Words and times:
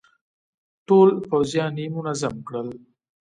ټول 0.87 1.09
پوځيان 1.29 1.73
يې 1.81 1.87
منظم 1.95 2.35
کړل. 2.47 2.67